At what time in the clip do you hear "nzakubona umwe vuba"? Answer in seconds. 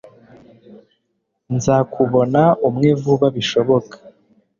1.55-3.27